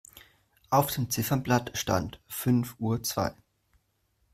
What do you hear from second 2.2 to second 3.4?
fünf Uhr zwei.